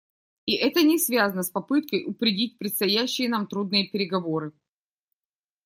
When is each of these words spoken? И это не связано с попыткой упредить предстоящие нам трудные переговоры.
И 0.47 0.55
это 0.55 0.81
не 0.81 0.97
связано 0.97 1.43
с 1.43 1.51
попыткой 1.51 2.05
упредить 2.07 2.57
предстоящие 2.57 3.29
нам 3.29 3.45
трудные 3.45 3.87
переговоры. 3.87 4.51